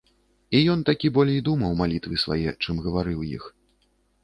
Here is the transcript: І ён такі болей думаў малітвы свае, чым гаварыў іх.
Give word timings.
І 0.59 0.61
ён 0.73 0.79
такі 0.89 1.11
болей 1.17 1.37
думаў 1.51 1.77
малітвы 1.83 2.15
свае, 2.23 2.55
чым 2.63 2.83
гаварыў 2.89 3.19
іх. 3.37 3.43